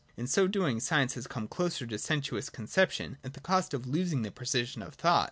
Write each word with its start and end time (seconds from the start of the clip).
In 0.17 0.25
so 0.25 0.47
doing, 0.47 0.79
science 0.79 1.13
has 1.13 1.27
come 1.27 1.47
closer 1.47 1.85
to 1.85 1.99
sensuous 1.99 2.49
conception, 2.49 3.19
at 3.23 3.33
the 3.33 3.39
cost 3.39 3.71
of 3.71 3.85
losing 3.85 4.23
the 4.23 4.31
precision 4.31 4.81
of 4.81 4.95
thought. 4.95 5.19